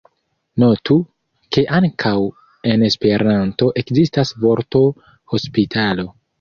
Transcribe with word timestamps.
Notu, 0.61 0.95
ke 1.57 1.65
ankaŭ 1.81 2.15
en 2.73 2.87
Esperanto 2.89 3.71
ekzistas 3.85 4.35
vorto 4.47 4.85
hospitalo. 5.37 6.13